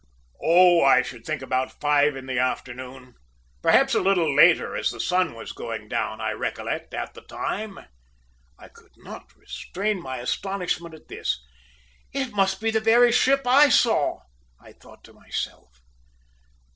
"Oh, 0.41 0.81
I 0.83 1.03
should 1.03 1.27
think 1.27 1.43
about 1.43 1.79
five 1.79 2.07
o'clock 2.07 2.17
in 2.17 2.25
the 2.25 2.39
afternoon. 2.39 3.13
Perhaps 3.61 3.93
a 3.93 3.99
little 4.01 4.35
later, 4.35 4.75
as 4.75 4.89
the 4.89 4.99
sun 4.99 5.35
was 5.35 5.51
going 5.51 5.87
down, 5.89 6.19
I 6.19 6.31
recollect, 6.31 6.95
at 6.95 7.13
the 7.13 7.21
time." 7.21 7.77
I 8.57 8.67
could 8.67 8.93
not 8.97 9.31
restrain 9.35 10.01
my 10.01 10.17
astonishment 10.17 10.95
at 10.95 11.07
this. 11.07 11.39
"It 12.11 12.33
must 12.33 12.59
be 12.59 12.71
the 12.71 12.79
very 12.81 13.11
ship 13.11 13.45
I 13.45 13.69
saw!" 13.69 14.21
I 14.59 14.73
thought 14.73 15.03
to 15.03 15.13
myself. 15.13 15.81